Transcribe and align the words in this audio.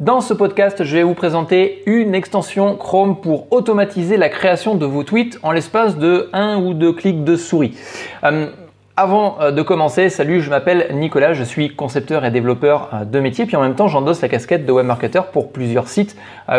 Dans 0.00 0.20
ce 0.20 0.34
podcast, 0.34 0.82
je 0.82 0.96
vais 0.96 1.04
vous 1.04 1.14
présenter 1.14 1.84
une 1.86 2.16
extension 2.16 2.74
Chrome 2.74 3.20
pour 3.20 3.52
automatiser 3.52 4.16
la 4.16 4.28
création 4.28 4.74
de 4.74 4.84
vos 4.84 5.04
tweets 5.04 5.38
en 5.44 5.52
l'espace 5.52 5.96
de 5.98 6.30
un 6.32 6.56
ou 6.56 6.74
deux 6.74 6.92
clics 6.92 7.22
de 7.22 7.36
souris. 7.36 7.78
Euh, 8.24 8.48
avant 8.96 9.40
euh, 9.40 9.52
de 9.52 9.62
commencer, 9.62 10.08
salut, 10.08 10.40
je 10.40 10.50
m'appelle 10.50 10.88
Nicolas, 10.94 11.32
je 11.32 11.44
suis 11.44 11.76
concepteur 11.76 12.24
et 12.24 12.32
développeur 12.32 12.90
euh, 12.92 13.04
de 13.04 13.20
métier, 13.20 13.46
puis 13.46 13.54
en 13.54 13.62
même 13.62 13.76
temps 13.76 13.86
j'endosse 13.86 14.20
la 14.20 14.28
casquette 14.28 14.66
de 14.66 14.72
webmarketer 14.72 15.20
pour 15.32 15.52
plusieurs 15.52 15.86
sites 15.86 16.16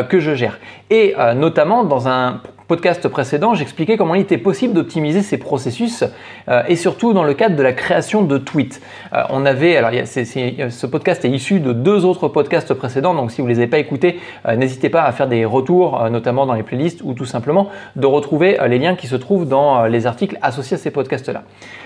que 0.08 0.22
je 0.22 0.34
gère. 0.34 0.58
Et 0.90 1.14
notamment 1.36 1.84
dans 1.84 2.08
un 2.08 2.40
podcast 2.68 3.08
précédent, 3.08 3.54
j'expliquais 3.54 3.96
comment 3.96 4.16
il 4.16 4.22
était 4.22 4.40
possible 4.40 4.74
d'optimiser 4.74 5.22
ces 5.22 5.38
processus 5.38 6.04
euh, 6.50 6.64
et 6.68 6.76
surtout 6.76 7.14
dans 7.14 7.24
le 7.24 7.36
cadre 7.36 7.56
de 7.56 7.62
la 7.62 7.74
création 7.74 8.24
de 8.24 8.38
tweets. 8.40 8.82
Euh, 9.14 9.22
on 9.30 9.46
avait, 9.46 9.78
alors 9.78 9.92
ce 9.92 10.88
podcast 10.88 11.24
est 11.26 11.30
issu 11.30 11.60
de 11.60 11.74
deux 11.74 12.06
autres 12.06 12.28
podcasts 12.28 12.74
précédents, 12.74 13.14
donc 13.14 13.32
si 13.32 13.42
vous 13.42 13.48
ne 13.48 13.54
les 13.54 13.60
avez 13.60 13.68
pas 13.68 13.78
écoutés, 13.78 14.20
euh, 14.48 14.56
n'hésitez 14.56 14.90
pas 14.90 15.04
à 15.04 15.12
faire 15.12 15.28
des 15.28 15.46
retours, 15.46 16.10
notamment 16.10 16.48
dans 16.48 16.56
les 16.56 16.64
playlists 16.64 17.02
ou 17.04 17.14
tout 17.14 17.26
simplement 17.26 17.70
de 17.96 18.08
retrouver 18.08 18.58
les 18.68 18.80
liens 18.80 18.96
qui 18.96 19.08
se 19.08 19.16
trouvent 19.16 19.48
dans 19.48 19.86
les 19.86 20.08
articles 20.08 20.38
associés 20.42 20.76
à 20.76 20.80
ces 20.80 20.92
podcasts-là. 20.92 21.44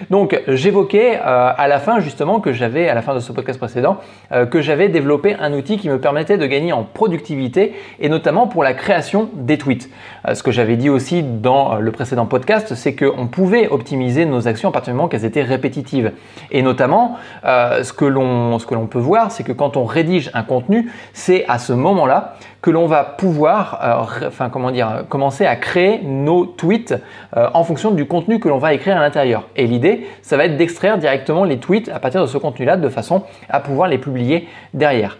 Donc 0.09 0.41
j'évoquais 0.47 1.17
à 1.17 1.67
la 1.67 1.79
fin 1.79 1.99
justement 1.99 2.39
que 2.39 2.53
j'avais, 2.53 2.87
à 2.87 2.93
la 2.93 3.01
fin 3.01 3.13
de 3.13 3.19
ce 3.19 3.31
podcast 3.31 3.59
précédent, 3.59 3.97
que 4.49 4.61
j'avais 4.61 4.89
développé 4.89 5.35
un 5.39 5.53
outil 5.53 5.77
qui 5.77 5.89
me 5.89 5.99
permettait 5.99 6.37
de 6.37 6.45
gagner 6.45 6.71
en 6.73 6.83
productivité 6.83 7.73
et 7.99 8.09
notamment 8.09 8.47
pour 8.47 8.63
la 8.63 8.73
création 8.73 9.29
des 9.33 9.57
tweets. 9.57 9.89
ce 10.33 10.43
que 10.43 10.51
j'avais 10.51 10.68
dit 10.77 10.89
aussi 10.89 11.23
dans 11.23 11.75
euh, 11.75 11.79
le 11.79 11.91
précédent 11.91 12.25
podcast, 12.25 12.75
c'est 12.75 12.95
qu'on 12.95 13.27
pouvait 13.27 13.67
optimiser 13.67 14.25
nos 14.25 14.47
actions 14.47 14.69
à 14.69 14.71
partir 14.71 14.93
du 14.93 14.97
moment 14.97 15.07
qu'elles 15.07 15.25
étaient 15.25 15.43
répétitives. 15.43 16.11
Et 16.51 16.61
notamment, 16.61 17.17
euh, 17.45 17.83
ce 17.83 17.93
que 17.93 18.05
l'on 18.05 18.87
peut 18.89 18.99
voir, 18.99 19.31
c'est 19.31 19.43
que 19.43 19.51
quand 19.51 19.77
on 19.77 19.85
rédige 19.85 20.31
un 20.33 20.43
contenu, 20.43 20.91
c'est 21.13 21.45
à 21.47 21.59
ce 21.59 21.73
moment-là 21.73 22.35
que 22.61 22.71
l'on 22.71 22.87
va 22.87 23.03
pouvoir, 23.03 23.79
euh, 24.21 24.27
enfin 24.27 24.49
comment 24.49 24.71
dire, 24.71 25.05
commencer 25.09 25.45
à 25.45 25.55
créer 25.55 26.01
nos 26.03 26.45
tweets 26.45 26.95
en 27.35 27.63
fonction 27.63 27.91
du 27.91 28.05
contenu 28.05 28.39
que 28.39 28.49
l'on 28.49 28.57
va 28.57 28.73
écrire 28.73 28.97
à 28.97 28.99
l'intérieur. 28.99 29.43
Et 29.55 29.67
l'idée, 29.67 30.07
ça 30.21 30.35
va 30.35 30.45
être 30.45 30.57
d'extraire 30.57 30.97
directement 30.97 31.43
les 31.43 31.59
tweets 31.59 31.89
à 31.89 31.99
partir 31.99 32.21
de 32.21 32.27
ce 32.27 32.37
contenu-là 32.37 32.75
de 32.75 32.89
façon 32.89 33.23
à 33.49 33.59
pouvoir 33.59 33.87
les 33.87 33.97
publier 33.97 34.47
derrière. 34.73 35.17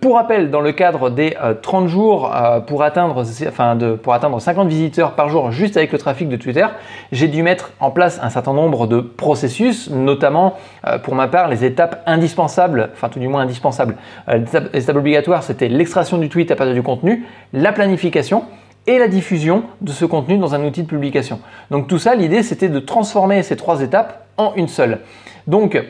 pour 0.00 0.14
rappel, 0.14 0.50
dans 0.50 0.60
le 0.60 0.72
cadre 0.72 1.10
des 1.10 1.36
30 1.62 1.88
jours 1.88 2.32
pour 2.66 2.82
atteindre, 2.82 3.24
enfin 3.48 3.74
de, 3.76 3.94
pour 3.94 4.14
atteindre 4.14 4.40
50 4.40 4.68
visiteurs 4.68 5.12
par 5.12 5.28
jour 5.28 5.50
juste 5.50 5.76
avec 5.76 5.92
le 5.92 5.98
trafic 5.98 6.28
de 6.28 6.36
Twitter, 6.36 6.66
j'ai 7.12 7.28
dû 7.28 7.42
mettre 7.42 7.70
en 7.80 7.90
place 7.90 8.20
un 8.22 8.30
certain 8.30 8.52
nombre 8.52 8.86
de 8.86 9.00
processus, 9.00 9.90
notamment 9.90 10.54
euh, 10.86 10.98
pour 10.98 11.14
ma 11.14 11.28
part 11.28 11.48
les 11.48 11.64
étapes 11.64 12.02
indispensables, 12.06 12.90
enfin 12.92 13.08
tout 13.08 13.18
du 13.18 13.28
moins 13.28 13.42
indispensables. 13.42 13.96
Euh, 14.28 14.40
les 14.72 14.82
étapes 14.82 14.96
obligatoires, 14.96 15.42
c'était 15.42 15.68
l'extraction 15.68 16.18
du 16.18 16.28
tweet 16.28 16.50
à 16.54 16.56
partir 16.56 16.74
du 16.74 16.82
contenu, 16.82 17.24
la 17.52 17.72
planification, 17.72 18.44
et 18.86 18.98
la 18.98 19.08
diffusion 19.08 19.64
de 19.80 19.92
ce 19.92 20.04
contenu 20.04 20.38
dans 20.38 20.54
un 20.54 20.64
outil 20.64 20.82
de 20.82 20.88
publication. 20.88 21.40
Donc 21.70 21.88
tout 21.88 21.98
ça, 21.98 22.14
l'idée 22.14 22.42
c'était 22.42 22.68
de 22.68 22.78
transformer 22.78 23.42
ces 23.42 23.56
trois 23.56 23.80
étapes 23.80 24.26
en 24.36 24.52
une 24.56 24.68
seule. 24.68 25.00
Donc 25.46 25.82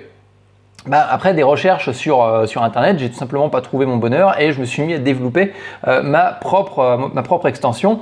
bah, 0.87 1.07
après 1.11 1.33
des 1.33 1.43
recherches 1.43 1.93
sur, 1.93 2.23
euh, 2.23 2.45
sur 2.45 2.63
internet, 2.63 2.99
j'ai 2.99 3.09
tout 3.09 3.17
simplement 3.17 3.49
pas 3.49 3.63
trouvé 3.63 3.87
mon 3.87 3.97
bonheur 3.97 4.39
et 4.39 4.53
je 4.53 4.61
me 4.61 4.67
suis 4.67 4.83
mis 4.83 4.93
à 4.93 4.99
développer 4.99 5.53
euh, 5.89 6.03
ma, 6.03 6.25
propre, 6.25 6.79
euh, 6.79 7.09
ma 7.15 7.23
propre 7.23 7.49
extension, 7.49 8.01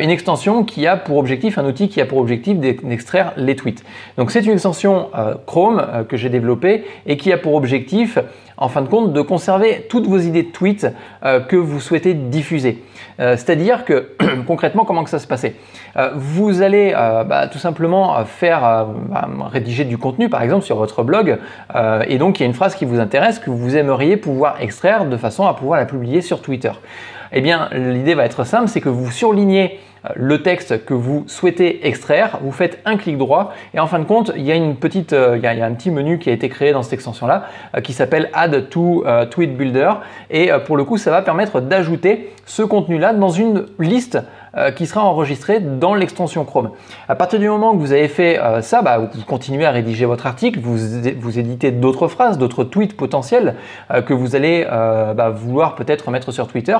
une 0.00 0.10
extension 0.10 0.64
qui 0.64 0.86
a 0.86 0.96
pour 0.96 1.18
objectif, 1.18 1.58
un 1.58 1.64
outil 1.64 1.88
qui 1.88 2.00
a 2.00 2.06
pour 2.06 2.18
objectif 2.18 2.58
d'extraire 2.58 3.32
les 3.36 3.54
tweets. 3.54 3.84
Donc 4.16 4.30
c'est 4.30 4.40
une 4.40 4.52
extension 4.52 5.10
Chrome 5.46 6.04
que 6.08 6.16
j'ai 6.16 6.28
développée 6.28 6.84
et 7.06 7.16
qui 7.16 7.32
a 7.32 7.38
pour 7.38 7.54
objectif 7.54 8.18
en 8.56 8.68
fin 8.68 8.82
de 8.82 8.88
compte, 8.88 9.12
de 9.12 9.20
conserver 9.20 9.86
toutes 9.88 10.06
vos 10.06 10.18
idées 10.18 10.44
de 10.44 10.50
tweets 10.50 10.86
que 11.22 11.56
vous 11.56 11.80
souhaitez 11.80 12.14
diffuser. 12.14 12.82
C'est-à-dire 13.18 13.84
que 13.84 14.12
concrètement, 14.46 14.84
comment 14.84 15.04
que 15.04 15.10
ça 15.10 15.18
se 15.18 15.26
passait? 15.26 15.56
Vous 16.14 16.62
allez 16.62 16.92
bah, 16.92 17.48
tout 17.48 17.58
simplement 17.58 18.24
faire 18.24 18.86
bah, 19.10 19.28
rédiger 19.50 19.84
du 19.84 19.98
contenu, 19.98 20.28
par 20.28 20.42
exemple, 20.42 20.64
sur 20.64 20.76
votre 20.76 21.02
blog, 21.02 21.38
et 22.06 22.18
donc 22.18 22.23
il 22.32 22.40
y 22.40 22.44
a 22.44 22.46
une 22.46 22.54
phrase 22.54 22.74
qui 22.74 22.84
vous 22.84 23.00
intéresse 23.00 23.38
que 23.38 23.50
vous 23.50 23.76
aimeriez 23.76 24.16
pouvoir 24.16 24.60
extraire 24.60 25.04
de 25.04 25.16
façon 25.16 25.46
à 25.46 25.54
pouvoir 25.54 25.78
la 25.78 25.86
publier 25.86 26.22
sur 26.22 26.40
Twitter. 26.42 26.72
Eh 27.32 27.40
bien, 27.40 27.68
l'idée 27.72 28.14
va 28.14 28.24
être 28.24 28.44
simple, 28.44 28.68
c'est 28.68 28.80
que 28.80 28.88
vous 28.88 29.10
surlignez 29.10 29.80
le 30.14 30.42
texte 30.42 30.84
que 30.84 30.94
vous 30.94 31.24
souhaitez 31.26 31.86
extraire, 31.86 32.38
vous 32.42 32.52
faites 32.52 32.80
un 32.84 32.96
clic 32.96 33.16
droit 33.16 33.54
et 33.72 33.80
en 33.80 33.86
fin 33.86 33.98
de 33.98 34.04
compte, 34.04 34.32
il 34.36 34.42
y 34.42 34.52
a 34.52 34.54
une 34.54 34.76
petite, 34.76 35.12
euh, 35.12 35.40
un 35.42 35.72
petit 35.72 35.90
menu 35.90 36.18
qui 36.18 36.30
a 36.30 36.32
été 36.32 36.48
créé 36.48 36.72
dans 36.72 36.82
cette 36.82 36.92
extension-là 36.92 37.46
euh, 37.74 37.80
qui 37.80 37.92
s'appelle 37.92 38.28
Add 38.34 38.68
to 38.68 39.04
euh, 39.06 39.24
Tweet 39.26 39.56
Builder 39.56 39.90
et 40.30 40.50
pour 40.66 40.76
le 40.76 40.84
coup, 40.84 40.98
ça 40.98 41.10
va 41.10 41.22
permettre 41.22 41.60
d'ajouter 41.60 42.32
ce 42.44 42.62
contenu-là 42.62 43.14
dans 43.14 43.30
une 43.30 43.66
liste 43.78 44.18
qui 44.76 44.86
sera 44.86 45.04
enregistrée 45.04 45.60
dans 45.60 45.94
l'extension 45.94 46.44
Chrome. 46.44 46.70
À 47.08 47.14
partir 47.14 47.38
du 47.38 47.48
moment 47.48 47.72
que 47.72 47.78
vous 47.78 47.92
avez 47.92 48.08
fait 48.08 48.38
ça, 48.62 48.82
bah, 48.82 48.98
vous 48.98 49.24
continuez 49.24 49.64
à 49.64 49.70
rédiger 49.70 50.04
votre 50.04 50.26
article, 50.26 50.60
vous, 50.60 50.76
vous 51.18 51.38
éditez 51.38 51.70
d'autres 51.70 52.08
phrases, 52.08 52.38
d'autres 52.38 52.64
tweets 52.64 52.96
potentiels 52.96 53.56
que 54.06 54.14
vous 54.14 54.36
allez 54.36 54.64
bah, 54.64 55.30
vouloir 55.30 55.74
peut-être 55.74 56.10
mettre 56.10 56.32
sur 56.32 56.46
Twitter. 56.46 56.76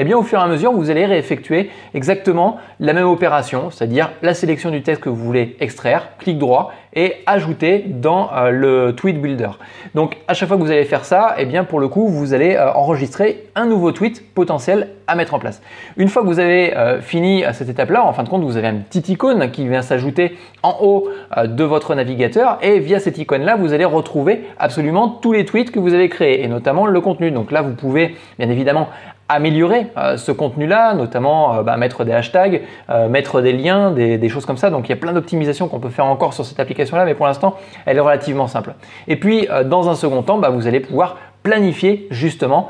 Eh 0.00 0.04
bien 0.04 0.16
au 0.16 0.22
fur 0.22 0.38
et 0.38 0.42
à 0.42 0.46
mesure, 0.46 0.70
vous 0.70 0.90
allez 0.90 1.04
réeffectuer 1.06 1.70
exactement 1.92 2.58
la 2.78 2.92
même 2.92 3.08
opération, 3.08 3.72
c'est-à-dire 3.72 4.12
la 4.22 4.32
sélection 4.32 4.70
du 4.70 4.82
texte 4.82 5.02
que 5.02 5.08
vous 5.08 5.16
voulez 5.16 5.56
extraire, 5.58 6.10
clic 6.18 6.38
droit 6.38 6.72
et 6.94 7.14
ajouter 7.26 7.84
dans 7.88 8.30
euh, 8.32 8.50
le 8.50 8.94
tweet 8.94 9.20
builder. 9.20 9.50
Donc 9.96 10.16
à 10.28 10.34
chaque 10.34 10.46
fois 10.46 10.56
que 10.56 10.62
vous 10.62 10.70
allez 10.70 10.84
faire 10.84 11.04
ça, 11.04 11.34
eh 11.36 11.46
bien 11.46 11.64
pour 11.64 11.80
le 11.80 11.88
coup, 11.88 12.06
vous 12.06 12.32
allez 12.32 12.54
euh, 12.54 12.72
enregistrer 12.74 13.46
un 13.56 13.66
nouveau 13.66 13.90
tweet 13.90 14.32
potentiel 14.34 14.90
à 15.08 15.16
mettre 15.16 15.34
en 15.34 15.40
place. 15.40 15.60
Une 15.96 16.06
fois 16.06 16.22
que 16.22 16.28
vous 16.28 16.38
avez 16.38 16.76
euh, 16.76 17.00
fini 17.00 17.42
cette 17.52 17.68
étape-là, 17.68 18.04
en 18.04 18.12
fin 18.12 18.22
de 18.22 18.28
compte, 18.28 18.44
vous 18.44 18.56
avez 18.56 18.68
une 18.68 18.82
petite 18.82 19.08
icône 19.08 19.50
qui 19.50 19.66
vient 19.66 19.82
s'ajouter 19.82 20.36
en 20.62 20.76
haut 20.80 21.08
de 21.44 21.64
votre 21.64 21.96
navigateur 21.96 22.58
et 22.62 22.78
via 22.78 23.00
cette 23.00 23.18
icône-là, 23.18 23.56
vous 23.56 23.72
allez 23.72 23.84
retrouver 23.84 24.44
absolument 24.60 25.08
tous 25.08 25.32
les 25.32 25.44
tweets 25.44 25.72
que 25.72 25.80
vous 25.80 25.92
avez 25.92 26.08
créés 26.08 26.44
et 26.44 26.48
notamment 26.48 26.86
le 26.86 27.00
contenu. 27.00 27.32
Donc 27.32 27.50
là, 27.50 27.62
vous 27.62 27.74
pouvez 27.74 28.14
bien 28.38 28.48
évidemment 28.48 28.88
améliorer 29.28 29.88
euh, 29.96 30.16
ce 30.16 30.32
contenu-là, 30.32 30.94
notamment 30.94 31.56
euh, 31.56 31.62
bah, 31.62 31.76
mettre 31.76 32.04
des 32.04 32.12
hashtags, 32.12 32.62
euh, 32.90 33.08
mettre 33.08 33.40
des 33.42 33.52
liens, 33.52 33.90
des, 33.90 34.28
choses 34.28 34.46
comme 34.46 34.56
ça. 34.56 34.70
Donc 34.70 34.88
il 34.88 34.90
y 34.90 34.92
a 34.92 34.96
plein 34.96 35.12
d'optimisations 35.12 35.68
qu'on 35.68 35.80
peut 35.80 35.90
faire 35.90 36.06
encore 36.06 36.34
sur 36.34 36.44
cette 36.44 36.60
application-là, 36.60 37.04
mais 37.04 37.14
pour 37.14 37.26
l'instant, 37.26 37.56
elle 37.86 37.96
est 37.96 38.00
relativement 38.00 38.46
simple. 38.46 38.74
Et 39.06 39.16
puis, 39.16 39.48
dans 39.66 39.88
un 39.88 39.94
second 39.94 40.22
temps, 40.22 40.38
bah, 40.38 40.50
vous 40.50 40.66
allez 40.66 40.80
pouvoir 40.80 41.16
planifier 41.42 42.08
justement 42.10 42.68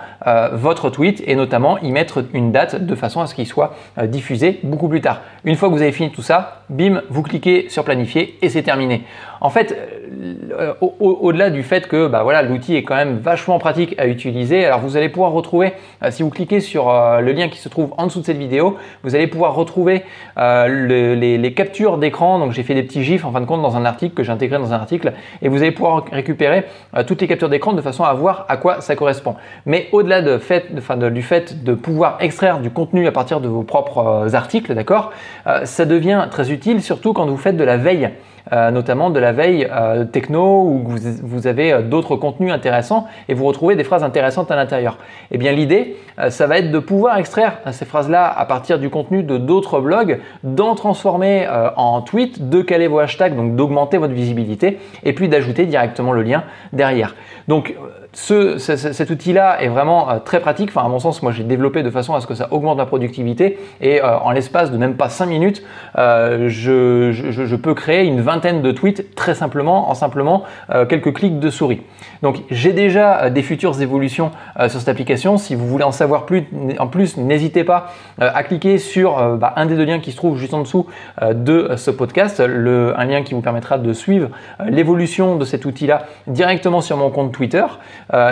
votre 0.52 0.90
tweet 0.90 1.22
et 1.26 1.34
notamment 1.34 1.78
y 1.78 1.90
mettre 1.90 2.24
une 2.32 2.52
date 2.52 2.86
de 2.86 2.94
façon 2.94 3.20
à 3.20 3.26
ce 3.26 3.34
qu'il 3.34 3.46
soit 3.46 3.74
diffusé 4.04 4.60
beaucoup 4.62 4.88
plus 4.88 5.00
tard. 5.00 5.22
Une 5.44 5.56
fois 5.56 5.68
que 5.68 5.74
vous 5.74 5.82
avez 5.82 5.90
fini 5.90 6.12
tout 6.12 6.22
ça, 6.22 6.57
bim, 6.70 7.02
vous 7.08 7.22
cliquez 7.22 7.68
sur 7.68 7.84
planifier 7.84 8.38
et 8.42 8.48
c'est 8.48 8.62
terminé. 8.62 9.04
En 9.40 9.50
fait, 9.50 9.76
euh, 10.58 10.74
au-delà 10.80 11.50
du 11.50 11.62
fait 11.62 11.86
que 11.86 12.08
bah, 12.08 12.22
voilà, 12.22 12.42
l'outil 12.42 12.74
est 12.74 12.82
quand 12.82 12.96
même 12.96 13.18
vachement 13.18 13.58
pratique 13.58 13.94
à 13.98 14.06
utiliser, 14.06 14.64
alors 14.64 14.80
vous 14.80 14.96
allez 14.96 15.08
pouvoir 15.08 15.32
retrouver, 15.32 15.74
euh, 16.02 16.10
si 16.10 16.22
vous 16.22 16.30
cliquez 16.30 16.60
sur 16.60 16.90
euh, 16.90 17.20
le 17.20 17.32
lien 17.32 17.48
qui 17.48 17.58
se 17.58 17.68
trouve 17.68 17.94
en 17.98 18.06
dessous 18.06 18.20
de 18.20 18.24
cette 18.24 18.36
vidéo, 18.38 18.76
vous 19.04 19.14
allez 19.14 19.28
pouvoir 19.28 19.54
retrouver 19.54 20.02
les, 20.36 21.54
captures 21.56 21.98
d'écran. 21.98 22.38
Donc 22.38 22.52
j'ai 22.52 22.62
fait 22.62 22.74
des 22.74 22.82
petits 22.82 23.04
gifs 23.04 23.24
en 23.24 23.32
fin 23.32 23.40
de 23.40 23.46
compte 23.46 23.62
dans 23.62 23.76
un 23.76 23.84
article 23.84 24.14
que 24.14 24.22
j'ai 24.22 24.32
intégré 24.32 24.58
dans 24.58 24.72
un 24.72 24.76
article 24.76 25.12
et 25.42 25.48
vous 25.48 25.62
allez 25.62 25.72
pouvoir 25.72 26.04
récupérer 26.12 26.64
toutes 27.06 27.20
les 27.20 27.26
captures 27.26 27.48
d'écran 27.48 27.72
de 27.72 27.80
façon 27.80 28.04
à 28.04 28.12
voir 28.12 28.44
à 28.48 28.56
quoi 28.56 28.80
ça 28.80 28.94
correspond. 28.96 29.34
Mais 29.66 29.88
au-delà 29.92 30.20
du 30.20 30.38
fait 31.22 31.64
de 31.64 31.74
pouvoir 31.74 32.18
extraire 32.20 32.60
du 32.60 32.70
contenu 32.70 33.06
à 33.06 33.12
partir 33.12 33.40
de 33.40 33.48
vos 33.48 33.62
propres 33.62 34.34
articles, 34.34 34.74
d'accord, 34.74 35.10
ça 35.64 35.84
devient 35.84 36.26
très 36.30 36.52
utile 36.52 36.57
surtout 36.80 37.12
quand 37.12 37.26
vous 37.26 37.36
faites 37.36 37.56
de 37.56 37.64
la 37.64 37.76
veille. 37.76 38.10
Euh, 38.52 38.70
notamment 38.70 39.10
de 39.10 39.20
la 39.20 39.32
veille 39.32 39.68
euh, 39.70 40.04
techno 40.04 40.62
où 40.62 40.84
vous, 41.22 41.46
avez 41.46 41.72
euh, 41.72 41.82
d'autres 41.82 42.16
contenus 42.16 42.52
intéressants 42.52 43.06
et 43.28 43.34
vous 43.34 43.44
retrouvez 43.44 43.76
des 43.76 43.84
phrases 43.84 44.02
intéressantes 44.02 44.50
à 44.50 44.56
l'intérieur. 44.56 44.98
Eh 45.30 45.38
bien 45.38 45.52
l'idée, 45.52 45.96
ça 46.30 46.46
va 46.46 46.58
être 46.58 46.72
de 46.72 46.78
pouvoir 46.78 47.18
extraire 47.18 47.58
ces 47.70 47.84
phrases-là 47.84 48.26
à 48.26 48.44
partir 48.44 48.78
du 48.78 48.90
contenu 48.90 49.22
de 49.22 49.36
d'autres 49.36 49.80
blogs, 49.80 50.18
d'en 50.42 50.74
transformer 50.74 51.46
en 51.76 52.00
tweet, 52.00 52.48
de 52.48 52.60
caler 52.60 52.88
vos 52.88 52.98
hashtags, 52.98 53.36
donc 53.36 53.54
d'augmenter 53.54 53.98
votre 53.98 54.14
visibilité 54.14 54.78
et 55.04 55.12
puis 55.12 55.28
d'ajouter 55.28 55.66
directement 55.66 56.12
le 56.12 56.22
lien 56.22 56.42
derrière. 56.72 57.14
Donc 57.46 57.76
cet 58.12 59.10
outil-là 59.10 59.62
est 59.62 59.68
vraiment 59.68 60.18
très 60.24 60.40
pratique. 60.40 60.70
Enfin, 60.70 60.84
à 60.84 60.88
mon 60.88 60.98
sens, 60.98 61.22
moi, 61.22 61.30
j'ai 61.30 61.44
développé 61.44 61.82
de 61.82 61.90
façon 61.90 62.14
à 62.14 62.20
ce 62.20 62.26
que 62.26 62.34
ça 62.34 62.48
augmente 62.50 62.78
ma 62.78 62.86
productivité. 62.86 63.58
Et 63.80 64.02
en 64.02 64.30
l'espace 64.30 64.72
de 64.72 64.76
même 64.76 64.96
pas 64.96 65.08
5 65.08 65.26
minutes, 65.26 65.62
euh, 65.96 66.48
je, 66.48 67.56
peux 67.56 67.74
créer 67.74 68.04
une 68.04 68.20
vingtaine 68.28 68.62
de 68.62 68.70
tweets 68.70 69.14
très 69.14 69.34
simplement 69.34 69.90
en 69.90 69.94
simplement 69.94 70.44
quelques 70.88 71.14
clics 71.14 71.38
de 71.38 71.50
souris. 71.50 71.82
Donc 72.22 72.42
j'ai 72.50 72.72
déjà 72.72 73.30
des 73.30 73.42
futures 73.42 73.80
évolutions 73.80 74.30
sur 74.58 74.78
cette 74.78 74.88
application. 74.88 75.38
Si 75.38 75.54
vous 75.54 75.66
voulez 75.66 75.84
en 75.84 75.92
savoir 75.92 76.26
plus, 76.26 76.44
en 76.78 76.86
plus, 76.86 77.16
n'hésitez 77.16 77.64
pas 77.64 77.92
à 78.18 78.42
cliquer 78.42 78.78
sur 78.78 79.36
bah, 79.36 79.54
un 79.56 79.66
des 79.66 79.76
deux 79.76 79.84
liens 79.84 80.00
qui 80.00 80.12
se 80.12 80.16
trouve 80.16 80.38
juste 80.38 80.54
en 80.54 80.60
dessous 80.60 80.86
de 81.22 81.70
ce 81.76 81.90
podcast, 81.90 82.40
un 82.40 83.04
lien 83.04 83.22
qui 83.22 83.34
vous 83.34 83.40
permettra 83.40 83.78
de 83.78 83.92
suivre 83.92 84.28
l'évolution 84.68 85.36
de 85.36 85.44
cet 85.44 85.64
outil-là 85.64 86.06
directement 86.26 86.80
sur 86.80 86.96
mon 86.96 87.10
compte 87.10 87.32
Twitter. 87.32 87.64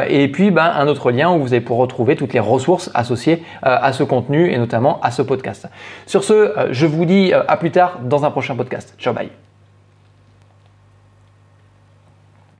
et 0.08 0.28
puis 0.28 0.50
bah, 0.50 0.72
un 0.76 0.88
autre 0.88 1.10
lien 1.10 1.32
où 1.32 1.40
vous 1.40 1.54
allez 1.54 1.60
pouvoir 1.60 1.80
retrouver 1.80 2.16
toutes 2.16 2.32
les 2.32 2.40
ressources 2.40 2.90
associées 2.94 3.42
à 3.62 3.92
ce 3.92 4.02
contenu 4.02 4.50
et 4.50 4.58
notamment 4.58 5.00
à 5.02 5.10
ce 5.10 5.22
podcast. 5.22 5.68
Sur 6.06 6.24
ce, 6.24 6.52
je 6.70 6.86
vous 6.86 7.04
dis 7.04 7.32
à 7.32 7.56
plus 7.56 7.70
tard 7.70 8.00
dans 8.02 8.24
un 8.24 8.30
prochain 8.30 8.54
podcast. 8.54 8.94
Ciao, 8.98 9.14
bye. 9.14 9.45